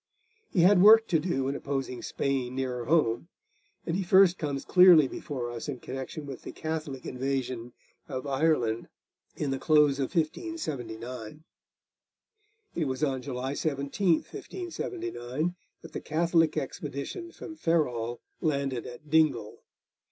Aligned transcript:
He 0.49 0.61
had 0.61 0.81
work 0.81 1.07
to 1.09 1.19
do 1.19 1.47
in 1.47 1.53
opposing 1.55 2.01
Spain 2.01 2.55
nearer 2.55 2.85
home, 2.85 3.27
and 3.85 3.95
he 3.95 4.01
first 4.01 4.39
comes 4.39 4.65
clearly 4.65 5.07
before 5.07 5.51
us 5.51 5.69
in 5.69 5.77
connection 5.77 6.25
with 6.25 6.41
the 6.41 6.51
Catholic 6.51 7.05
invasion 7.05 7.73
of 8.07 8.25
Ireland 8.25 8.87
in 9.35 9.51
the 9.51 9.59
close 9.59 9.99
of 9.99 10.15
1579. 10.15 11.43
It 12.73 12.85
was 12.85 13.03
on 13.03 13.21
July 13.21 13.53
17, 13.53 14.13
1579, 14.23 15.53
that 15.83 15.93
the 15.93 16.01
Catholic 16.01 16.57
expedition 16.57 17.31
from 17.31 17.55
Ferrol 17.55 18.21
landed 18.41 18.87
at 18.87 19.07
Dingle. 19.07 19.61